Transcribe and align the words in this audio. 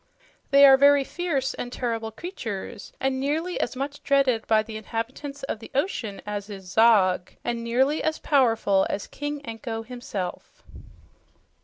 "They 0.49 0.65
are 0.65 0.77
very 0.77 1.03
fierce 1.03 1.53
and 1.53 1.71
terrible 1.71 2.09
creatures 2.09 2.91
and 2.99 3.19
nearly 3.19 3.59
as 3.59 3.75
much 3.75 4.01
dreaded 4.01 4.47
by 4.47 4.63
the 4.63 4.75
inhabitants 4.75 5.43
of 5.43 5.59
the 5.59 5.69
ocean 5.75 6.23
as 6.25 6.49
is 6.49 6.65
Zog, 6.71 7.33
and 7.43 7.63
nearly 7.63 8.01
as 8.01 8.17
powerful 8.17 8.87
as 8.89 9.05
King 9.05 9.45
Anko 9.45 9.83
himself." 9.83 10.63